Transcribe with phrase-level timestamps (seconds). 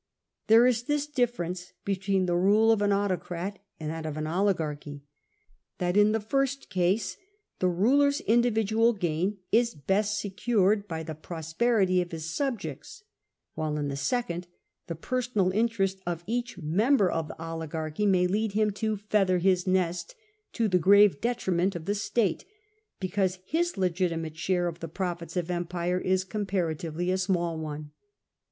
[0.47, 5.03] There is this difference between the rule of an autocrat and that of an oligarchy,
[5.77, 7.17] that in the first case
[7.59, 13.03] the ruler's in dividual gain is best secured by the prosperity of Ida sub jects,
[13.53, 14.47] while in the second
[14.87, 19.67] the personal interest of each member of the oligarchy may lead him to feather his
[19.67, 20.15] nest"
[20.53, 22.43] to the grave detriment of the state,
[22.99, 27.91] because his legitimate share of the profits of empire m compara tively a small one.